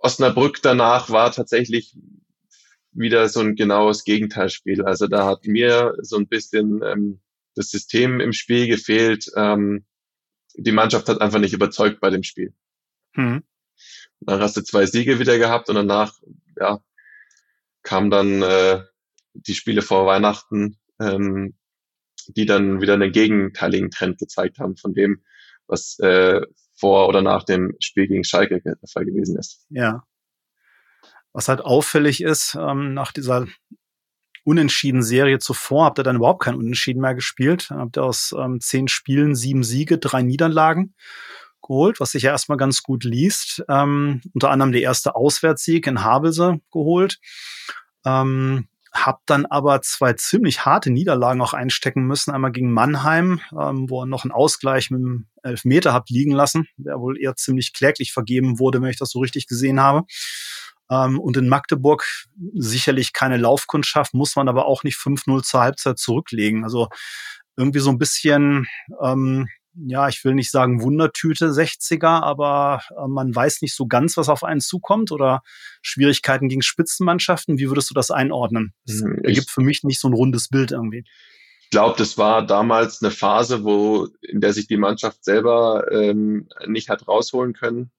[0.00, 1.96] Osnabrück danach war tatsächlich
[2.92, 4.82] wieder so ein genaues Gegenteilspiel.
[4.82, 7.20] Also da hat mir so ein bisschen ähm,
[7.54, 9.30] das System im Spiel gefehlt.
[9.36, 9.84] Ähm,
[10.54, 12.54] die Mannschaft hat einfach nicht überzeugt bei dem Spiel.
[13.14, 13.44] Mhm.
[14.20, 16.14] Dann hast du zwei Siege wieder gehabt und danach,
[16.58, 16.82] ja,
[17.82, 18.82] kam dann äh,
[19.34, 21.54] die Spiele vor Weihnachten, ähm,
[22.26, 25.22] die dann wieder einen gegenteiligen Trend gezeigt haben von dem,
[25.66, 26.42] was äh,
[26.80, 29.66] vor oder nach dem Spiel gegen Schalke der Fall gewesen ist.
[29.68, 30.04] Ja.
[31.32, 33.46] Was halt auffällig ist, ähm, nach dieser
[34.44, 37.70] unentschieden Serie zuvor habt ihr dann überhaupt kein Unentschieden mehr gespielt.
[37.70, 40.94] Habt ihr aus ähm, zehn Spielen sieben Siege, drei Niederlagen
[41.62, 43.62] geholt, was sich ja erstmal ganz gut liest.
[43.68, 47.20] Ähm, unter anderem der erste Auswärtssieg in Havelse geholt.
[48.04, 52.32] Ähm, hab dann aber zwei ziemlich harte Niederlagen auch einstecken müssen.
[52.32, 56.66] Einmal gegen Mannheim, ähm, wo er noch einen Ausgleich mit dem Elfmeter habt liegen lassen,
[56.76, 60.06] der wohl eher ziemlich kläglich vergeben wurde, wenn ich das so richtig gesehen habe.
[60.90, 62.04] Ähm, und in Magdeburg
[62.54, 66.64] sicherlich keine Laufkundschaft, muss man aber auch nicht 5-0 zur Halbzeit zurücklegen.
[66.64, 66.88] Also
[67.56, 68.66] irgendwie so ein bisschen
[69.02, 69.48] ähm,
[69.86, 74.28] ja, ich will nicht sagen Wundertüte 60er, aber äh, man weiß nicht so ganz, was
[74.28, 75.42] auf einen zukommt oder
[75.82, 77.58] Schwierigkeiten gegen Spitzenmannschaften.
[77.58, 78.74] Wie würdest du das einordnen?
[78.86, 81.04] Das hm, ergibt für mich nicht so ein rundes Bild irgendwie.
[81.62, 86.48] Ich glaube, das war damals eine Phase, wo in der sich die Mannschaft selber ähm,
[86.66, 87.92] nicht hat rausholen können.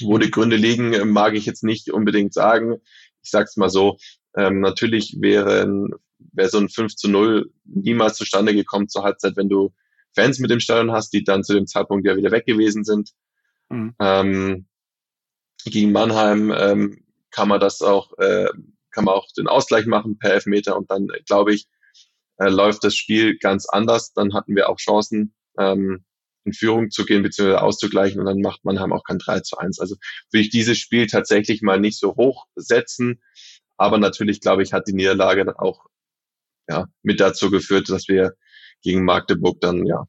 [0.00, 2.76] Wo die Gründe liegen, mag ich jetzt nicht unbedingt sagen.
[3.22, 3.98] Ich sag's mal so,
[4.36, 5.88] ähm, natürlich wäre,
[6.32, 9.74] wäre so ein 5 zu 0 niemals zustande gekommen zur Halbzeit, wenn du
[10.18, 13.12] Fans mit dem Stadion hast, die dann zu dem Zeitpunkt ja wieder weg gewesen sind.
[13.68, 13.94] Mhm.
[14.00, 14.66] Ähm,
[15.64, 18.48] gegen Mannheim ähm, kann man das auch, äh,
[18.90, 21.68] kann man auch den Ausgleich machen per Elfmeter und dann, glaube ich,
[22.38, 24.12] äh, läuft das Spiel ganz anders.
[24.12, 26.04] Dann hatten wir auch Chancen, ähm,
[26.44, 27.54] in Führung zu gehen bzw.
[27.56, 29.78] auszugleichen und dann macht Mannheim auch kein 3 zu 1.
[29.78, 29.96] Also
[30.32, 33.20] will ich dieses Spiel tatsächlich mal nicht so hoch setzen.
[33.76, 35.86] Aber natürlich, glaube ich, hat die Niederlage dann auch
[36.68, 38.34] ja, mit dazu geführt, dass wir
[38.82, 40.06] gegen Magdeburg dann ja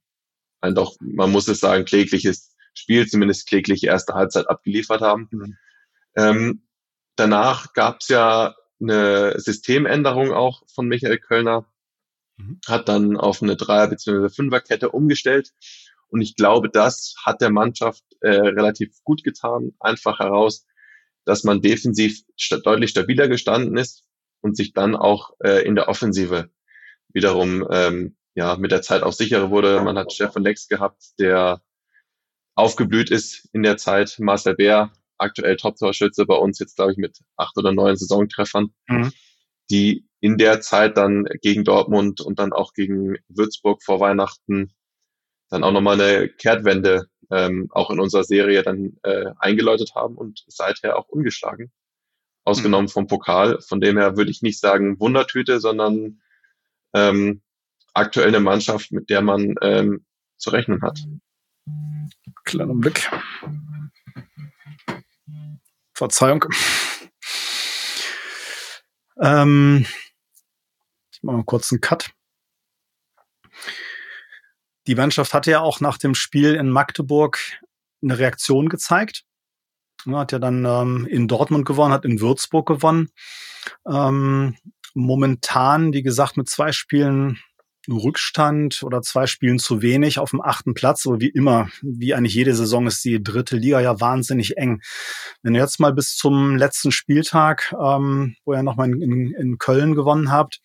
[0.61, 5.27] ein doch, man muss es sagen, klägliches Spiel, zumindest klägliche erste Halbzeit abgeliefert haben.
[5.31, 5.57] Mhm.
[6.15, 6.67] Ähm,
[7.15, 11.65] danach gab es ja eine Systemänderung auch von Michael Kölner,
[12.37, 12.59] mhm.
[12.67, 14.29] hat dann auf eine Dreier- bzw.
[14.29, 15.51] Fünferkette umgestellt.
[16.07, 20.65] Und ich glaube, das hat der Mannschaft äh, relativ gut getan, einfach heraus,
[21.25, 24.05] dass man defensiv sta deutlich stabiler gestanden ist
[24.41, 26.49] und sich dann auch äh, in der Offensive
[27.09, 29.81] wiederum ähm, ja mit der Zeit auch sicherer wurde.
[29.81, 31.61] Man hat Stefan Lex gehabt, der
[32.55, 34.17] aufgeblüht ist in der Zeit.
[34.19, 39.11] Marcel Bär, aktuell Top-Torschütze bei uns jetzt, glaube ich, mit acht oder neun Saisontreffern, mhm.
[39.69, 44.73] die in der Zeit dann gegen Dortmund und dann auch gegen Würzburg vor Weihnachten
[45.49, 50.43] dann auch nochmal eine Kehrtwende ähm, auch in unserer Serie dann äh, eingeläutet haben und
[50.47, 51.71] seither auch ungeschlagen.
[52.43, 52.89] Ausgenommen mhm.
[52.89, 53.59] vom Pokal.
[53.61, 56.21] Von dem her würde ich nicht sagen Wundertüte, sondern
[56.93, 57.41] ähm,
[57.93, 60.05] aktuell eine Mannschaft, mit der man ähm,
[60.37, 60.99] zu rechnen hat.
[62.45, 63.09] Kleiner Blick.
[65.93, 66.45] Verzeihung.
[69.21, 69.85] Ähm,
[71.11, 72.11] ich mache mal kurz einen Cut.
[74.87, 77.37] Die Mannschaft hatte ja auch nach dem Spiel in Magdeburg
[78.01, 79.25] eine Reaktion gezeigt.
[80.09, 83.09] Hat ja dann ähm, in Dortmund gewonnen, hat in Würzburg gewonnen.
[83.85, 84.57] Ähm,
[84.93, 87.39] momentan, wie gesagt, mit zwei Spielen
[87.91, 91.05] Rückstand oder zwei Spielen zu wenig auf dem achten Platz.
[91.05, 94.81] Aber wie immer, wie eigentlich jede Saison ist die dritte Liga ja wahnsinnig eng.
[95.41, 99.57] Wenn ihr jetzt mal bis zum letzten Spieltag, ähm, wo ihr nochmal in, in, in
[99.57, 100.61] Köln gewonnen habt,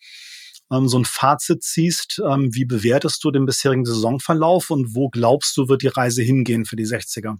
[0.71, 5.55] ähm, so ein Fazit ziehst, ähm, wie bewertest du den bisherigen Saisonverlauf und wo glaubst
[5.57, 7.37] du, wird die Reise hingehen für die 60er?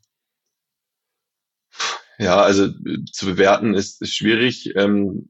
[2.17, 2.69] Ja, also
[3.11, 4.73] zu bewerten ist, ist schwierig.
[4.75, 5.29] Ähm,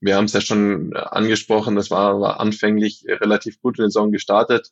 [0.00, 4.12] wir haben es ja schon angesprochen, das war, war anfänglich relativ gut in der Saison
[4.12, 4.70] gestartet.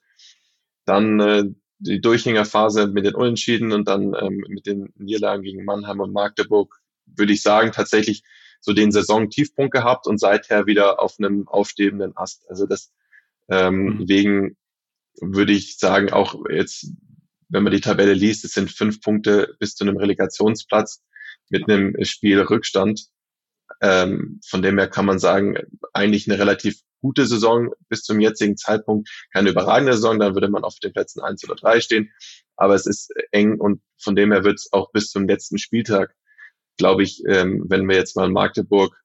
[0.85, 1.45] Dann äh,
[1.79, 6.81] die Durchhängerphase mit den Unentschieden und dann ähm, mit den Niederlagen gegen Mannheim und Magdeburg,
[7.07, 8.23] würde ich sagen, tatsächlich
[8.61, 12.49] so den Saison-Tiefpunkt gehabt und seither wieder auf einem aufstehenden Ast.
[12.49, 12.93] Also das
[13.49, 14.09] Ähm, mhm.
[14.09, 14.57] Wegen
[15.21, 16.93] würde ich sagen, auch jetzt,
[17.49, 21.03] wenn man die Tabelle liest, es sind fünf Punkte bis zu einem Relegationsplatz
[21.51, 23.09] mit einem Spielrückstand.
[23.81, 25.57] Ähm, von dem her kann man sagen,
[25.93, 29.09] eigentlich eine relativ gute Saison bis zum jetzigen Zeitpunkt.
[29.33, 32.11] Keine überragende Saison, dann würde man auf den Plätzen eins oder drei stehen.
[32.57, 36.15] Aber es ist eng und von dem her wird es auch bis zum letzten Spieltag,
[36.77, 38.97] glaube ich, ähm, wenn wir jetzt mal Magdeburg,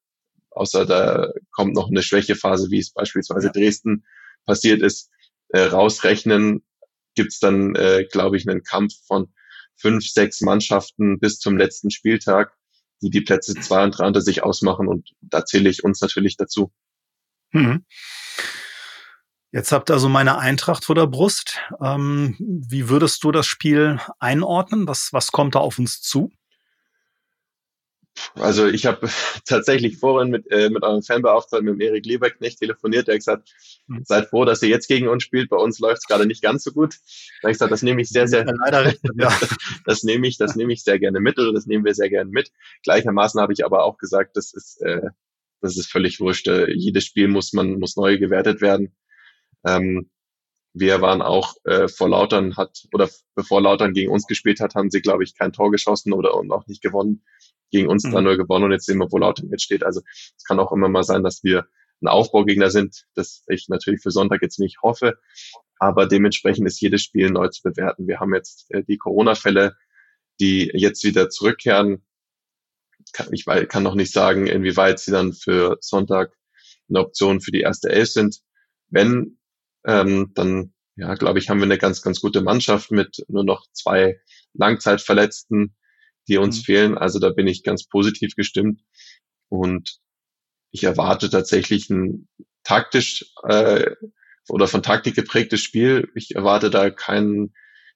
[0.49, 3.53] außer da kommt noch eine Schwächephase, wie es beispielsweise ja.
[3.53, 4.05] Dresden
[4.45, 5.09] passiert ist,
[5.49, 6.63] äh, rausrechnen,
[7.15, 9.31] gibt's dann, äh, glaube ich, einen Kampf von
[9.75, 12.55] fünf, sechs Mannschaften bis zum letzten Spieltag,
[13.03, 14.87] die die Plätze zwei und drei unter sich ausmachen.
[14.87, 16.71] Und da zähle ich uns natürlich dazu.
[17.51, 17.85] Mhm.
[19.51, 21.59] Jetzt habt also meine Eintracht vor der Brust.
[21.79, 24.87] Ähm, wie würdest du das Spiel einordnen?
[24.87, 26.31] Was, was kommt da auf uns zu?
[28.35, 29.07] Also ich habe
[29.45, 33.49] tatsächlich vorhin mit, äh, mit eurem Fanbeauftragten, mit Erik Lieberknecht telefoniert, der hat gesagt,
[33.87, 34.03] hm.
[34.05, 36.63] seid froh, dass ihr jetzt gegen uns spielt, bei uns läuft es gerade nicht ganz
[36.63, 36.95] so gut.
[37.41, 39.31] Da habe ich gesagt, das nehme ich sehr, sehr, leider ja.
[39.85, 42.29] das nehme ich, das nehme ich sehr gerne mit oder das nehmen wir sehr gerne
[42.31, 42.51] mit.
[42.83, 45.09] Gleichermaßen habe ich aber auch gesagt, das ist, äh,
[45.61, 46.47] das ist völlig wurscht.
[46.47, 48.95] Äh, jedes Spiel muss man, muss neu gewertet werden.
[49.65, 50.09] Ähm,
[50.73, 54.89] wir waren auch äh, vor Lautern hat oder bevor Lautern gegen uns gespielt hat, haben
[54.89, 57.23] sie glaube ich kein Tor geschossen oder und auch nicht gewonnen.
[57.73, 58.11] Gegen uns mhm.
[58.11, 59.83] dann nur gewonnen und jetzt sehen wir, wo Lautern jetzt steht.
[59.83, 61.65] Also es kann auch immer mal sein, dass wir
[62.01, 65.17] ein Aufbaugegner sind, das ich natürlich für Sonntag jetzt nicht hoffe.
[65.79, 68.07] Aber dementsprechend ist jedes Spiel neu zu bewerten.
[68.07, 69.75] Wir haben jetzt äh, die Corona-Fälle,
[70.39, 72.05] die jetzt wieder zurückkehren.
[73.31, 76.33] Ich kann noch nicht sagen, inwieweit sie dann für Sonntag
[76.89, 78.39] eine Option für die erste Elf sind.
[78.89, 79.39] Wenn
[79.85, 83.65] ähm, dann ja, glaube ich, haben wir eine ganz, ganz gute Mannschaft mit nur noch
[83.71, 84.21] zwei
[84.53, 85.75] Langzeitverletzten,
[86.27, 86.63] die uns mhm.
[86.63, 86.97] fehlen.
[86.97, 88.81] Also da bin ich ganz positiv gestimmt
[89.49, 89.99] und
[90.71, 92.27] ich erwarte tatsächlich ein
[92.63, 93.91] taktisch äh,
[94.49, 96.09] oder von Taktik geprägtes Spiel.
[96.15, 97.53] Ich erwarte da kein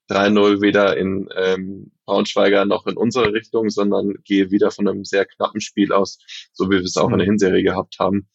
[0.09, 5.25] 3-0 weder in ähm, Braunschweiger noch in unsere Richtung, sondern gehe wieder von einem sehr
[5.25, 6.19] knappen Spiel aus,
[6.53, 7.13] so wie wir es auch mhm.
[7.13, 7.31] in der mhm.
[7.31, 8.29] Hinserie gehabt haben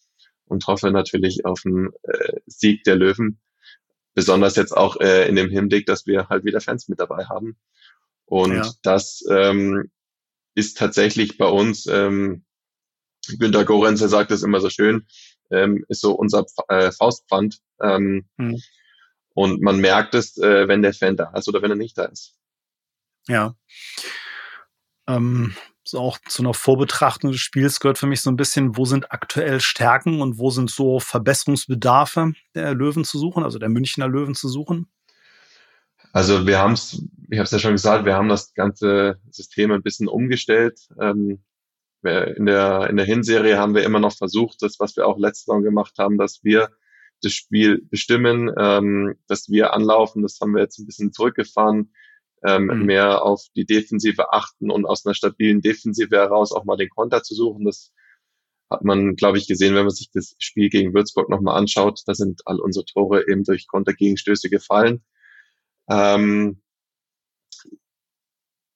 [0.44, 3.40] und hoffe natürlich auf einen äh, Sieg der Löwen.
[4.14, 7.56] Besonders jetzt auch äh, in dem Hinblick, dass wir halt wieder Fans mit dabei haben.
[8.32, 8.72] Und ja.
[8.82, 9.90] das ähm,
[10.54, 12.46] ist tatsächlich bei uns, ähm,
[13.38, 15.06] Günter Gorenz, der sagt das immer so schön,
[15.50, 17.58] ähm, ist so unser äh, Faustpfand.
[17.82, 18.58] Ähm, mhm.
[19.34, 22.06] Und man merkt es, äh, wenn der Fan da ist oder wenn er nicht da
[22.06, 22.34] ist.
[23.28, 23.54] Ja.
[25.06, 28.86] Ähm, so auch zu einer Vorbetrachtung des Spiels gehört für mich so ein bisschen, wo
[28.86, 34.08] sind aktuell Stärken und wo sind so Verbesserungsbedarfe der Löwen zu suchen, also der Münchner
[34.08, 34.90] Löwen zu suchen?
[36.12, 39.72] Also wir haben es, ich habe es ja schon gesagt, wir haben das ganze System
[39.72, 40.78] ein bisschen umgestellt.
[41.00, 41.42] Ähm,
[42.04, 45.44] in der in der Hinserie haben wir immer noch versucht, das, was wir auch letzte
[45.44, 46.68] Saison gemacht haben, dass wir
[47.22, 50.22] das Spiel bestimmen, ähm, dass wir anlaufen.
[50.22, 51.92] Das haben wir jetzt ein bisschen zurückgefahren
[52.44, 52.86] ähm, mhm.
[52.86, 57.22] mehr auf die Defensive achten und aus einer stabilen Defensive heraus auch mal den Konter
[57.22, 57.64] zu suchen.
[57.64, 57.92] Das
[58.70, 62.02] hat man, glaube ich, gesehen, wenn man sich das Spiel gegen Würzburg nochmal anschaut.
[62.06, 65.02] Da sind all unsere Tore eben durch Kontergegenstöße gefallen.
[65.88, 66.62] Ähm,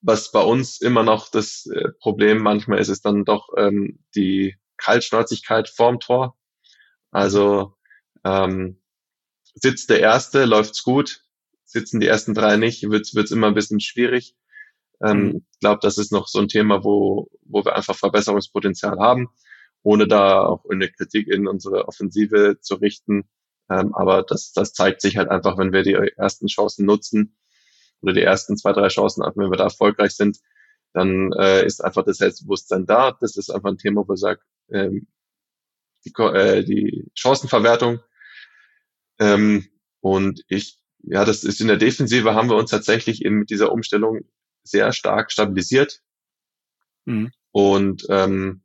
[0.01, 4.57] was bei uns immer noch das äh, Problem manchmal ist, ist dann doch ähm, die
[4.77, 6.37] Kaltschnäuzigkeit vorm Tor.
[7.11, 7.75] Also
[8.25, 8.81] ähm,
[9.55, 11.23] sitzt der Erste, läuft's gut,
[11.65, 14.37] sitzen die ersten drei nicht, wird es immer ein bisschen schwierig.
[15.03, 15.47] Ähm, mhm.
[15.53, 19.29] Ich glaube, das ist noch so ein Thema, wo, wo wir einfach Verbesserungspotenzial haben,
[19.83, 23.29] ohne da auch eine Kritik in unsere Offensive zu richten.
[23.71, 27.37] Ähm, aber das, das zeigt sich halt einfach, wenn wir die ersten Chancen nutzen
[28.01, 30.39] oder die ersten zwei, drei Chancen, wenn wir da erfolgreich sind,
[30.93, 33.17] dann äh, ist einfach das Selbstbewusstsein da.
[33.21, 35.09] Das ist einfach ein Thema, wo ich sage, ähm,
[36.05, 38.01] die, äh, die Chancenverwertung.
[39.19, 39.67] Ähm,
[40.01, 43.73] und ich ja, das ist in der Defensive haben wir uns tatsächlich in, mit dieser
[43.73, 44.25] Umstellung
[44.65, 46.01] sehr stark stabilisiert.
[47.05, 47.31] Mhm.
[47.53, 48.63] Und ähm,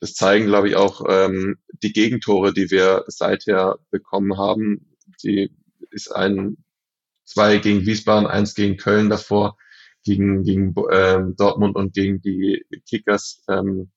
[0.00, 4.96] das zeigen, glaube ich, auch ähm, die Gegentore, die wir seither bekommen haben.
[5.22, 5.50] Die
[5.90, 6.56] ist ein
[7.24, 9.56] zwei gegen Wiesbaden, eins gegen Köln davor,
[10.04, 13.90] gegen, gegen ähm, Dortmund und gegen die Kickers ähm,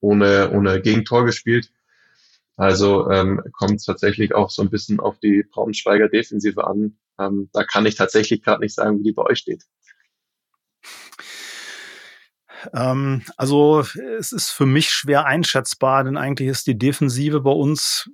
[0.00, 1.72] ohne, ohne Gegentor gespielt.
[2.56, 6.98] Also ähm, kommt es tatsächlich auch so ein bisschen auf die Braunschweiger Defensive an.
[7.18, 9.64] Ähm, da kann ich tatsächlich gerade nicht sagen, wie die bei euch steht.
[12.72, 13.84] Ähm, also
[14.18, 18.10] es ist für mich schwer einschätzbar, denn eigentlich ist die Defensive bei uns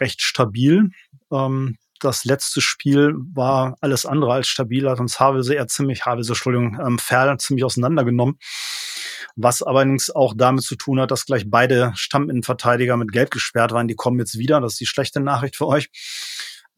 [0.00, 0.90] recht stabil.
[1.32, 6.32] Ähm, das letzte Spiel war alles andere als stabil, hat uns Havelse eher ziemlich, Havelse,
[6.32, 8.38] Entschuldigung, ähm, Ferl ziemlich auseinandergenommen.
[9.36, 13.88] Was allerdings auch damit zu tun hat, dass gleich beide Stamminnenverteidiger mit Gelb gesperrt waren.
[13.88, 14.60] Die kommen jetzt wieder.
[14.60, 15.88] Das ist die schlechte Nachricht für euch.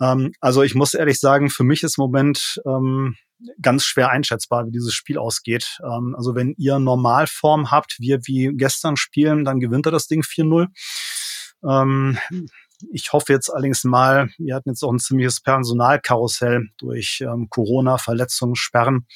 [0.00, 3.16] Ähm, also ich muss ehrlich sagen, für mich ist im Moment ähm,
[3.60, 5.78] ganz schwer einschätzbar, wie dieses Spiel ausgeht.
[5.82, 10.22] Ähm, also wenn ihr Normalform habt, wir wie gestern spielen, dann gewinnt er das Ding
[10.22, 10.68] 4-0.
[11.64, 12.18] Ähm,
[12.92, 17.98] ich hoffe jetzt allerdings mal, wir hatten jetzt auch ein ziemliches Personalkarussell durch ähm, Corona,
[17.98, 19.06] Verletzungen, Sperren,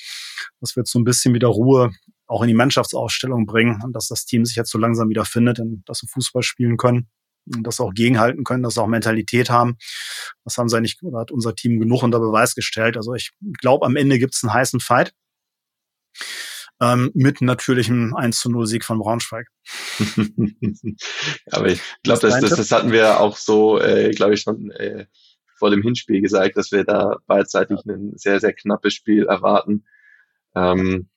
[0.61, 1.90] dass wir jetzt so ein bisschen wieder Ruhe
[2.26, 5.59] auch in die Mannschaftsausstellung bringen und dass das Team sich jetzt so langsam wieder findet
[5.59, 7.09] und dass wir Fußball spielen können
[7.62, 9.76] das auch gegenhalten können, dass sie auch Mentalität haben.
[10.44, 12.96] Das haben sie eigentlich, oder hat unser Team genug unter Beweis gestellt.
[12.96, 15.12] Also ich glaube, am Ende gibt es einen heißen Fight.
[16.82, 19.48] Ähm, mit natürlichem 1 zu 0 Sieg von Braunschweig.
[21.50, 25.04] Aber ich glaube, das, das, das hatten wir auch so, äh, glaube ich, schon äh,
[25.58, 27.94] vor dem Hinspiel gesagt, dass wir da beidseitig ja.
[27.94, 29.84] ein sehr, sehr knappes Spiel erwarten.
[30.56, 31.10] Ähm,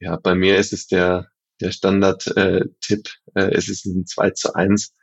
[0.00, 1.30] ja, bei mir ist es der,
[1.60, 4.94] der Standard-Tipp, äh, äh, es ist ein 2 zu 1.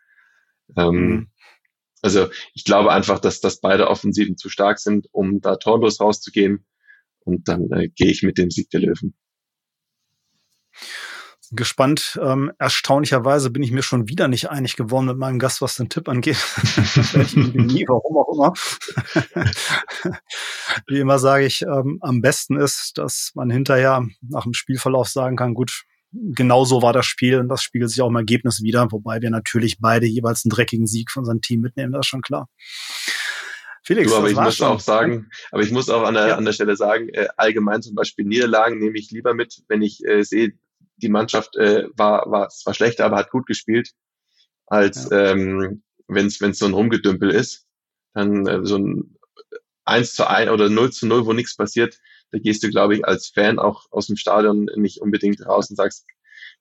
[0.76, 1.32] Ähm, mhm.
[2.02, 6.66] Also ich glaube einfach, dass, dass beide Offensiven zu stark sind, um da torlos rauszugehen.
[7.20, 9.14] Und dann äh, gehe ich mit dem Sieg der Löwen.
[11.52, 12.20] Gespannt.
[12.22, 15.88] Ähm, erstaunlicherweise bin ich mir schon wieder nicht einig geworden mit meinem Gast, was den
[15.88, 16.38] Tipp angeht.
[17.36, 18.54] nie, warum auch immer.
[20.88, 25.38] Wie immer sage ich, ähm, am besten ist, dass man hinterher nach dem Spielverlauf sagen
[25.38, 28.92] kann, gut, genau so war das Spiel und das spiegelt sich auch im Ergebnis wieder,
[28.92, 32.22] wobei wir natürlich beide jeweils einen dreckigen Sieg von unserem Team mitnehmen, das ist schon
[32.22, 32.50] klar.
[33.84, 34.68] Felix, du, aber ich muss schon.
[34.68, 36.36] auch sagen, aber ich muss auch an der, ja.
[36.36, 40.06] an der Stelle sagen, äh, allgemein zum Beispiel Niederlagen nehme ich lieber mit, wenn ich
[40.06, 40.54] äh, sehe,
[40.98, 43.92] die Mannschaft äh, war, war zwar schlechter, aber hat gut gespielt,
[44.66, 45.32] als ja.
[45.32, 47.66] ähm, wenn es so ein Rumgedümpel ist.
[48.14, 49.18] Dann äh, so ein
[49.86, 51.98] 1 zu 1 oder 0 zu 0, wo nichts passiert,
[52.32, 55.76] da gehst du, glaube ich, als Fan auch aus dem Stadion nicht unbedingt raus und
[55.76, 56.06] sagst,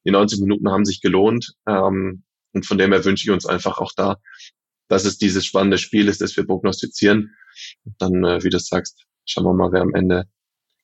[0.05, 1.55] die 90 Minuten haben sich gelohnt.
[1.67, 4.17] Ähm, und von dem her wünsche ich uns einfach auch da,
[4.89, 7.35] dass es dieses spannende Spiel ist, das wir prognostizieren.
[7.85, 10.29] Und dann, äh, wie du sagst, schauen wir mal, wer am Ende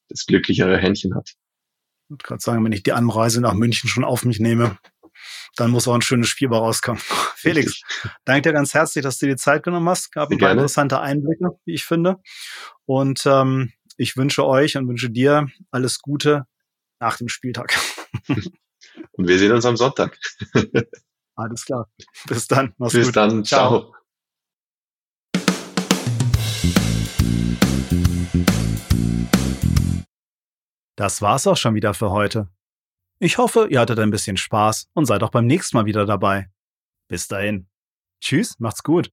[0.08, 1.28] das glücklichere Händchen hat.
[1.28, 4.78] Ich würde gerade sagen, wenn ich die Anreise nach München schon auf mich nehme,
[5.56, 7.00] dann muss auch ein schönes Spiel bei rauskommen.
[7.36, 7.82] Felix,
[8.24, 10.12] danke dir ganz herzlich, dass du dir die Zeit genommen hast.
[10.12, 12.16] Gab ein paar interessante Einblicke, wie ich finde.
[12.84, 16.46] Und ähm, ich wünsche euch und wünsche dir alles Gute
[17.00, 17.78] nach dem Spieltag.
[19.12, 20.18] Und wir sehen uns am Sonntag.
[21.34, 21.90] Alles klar.
[22.26, 22.74] Bis dann.
[22.78, 23.16] Mach's Bis gut.
[23.16, 23.44] dann.
[23.44, 23.94] Ciao.
[30.96, 32.48] Das war's auch schon wieder für heute.
[33.18, 36.50] Ich hoffe, ihr hattet ein bisschen Spaß und seid auch beim nächsten Mal wieder dabei.
[37.08, 37.68] Bis dahin.
[38.20, 39.10] Tschüss, macht's gut.